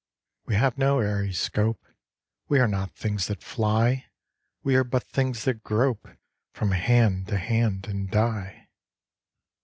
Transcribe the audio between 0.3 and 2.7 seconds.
We have no airy scope; We are